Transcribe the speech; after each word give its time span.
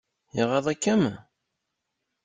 Iɣaḍ-ikem? 0.41 1.03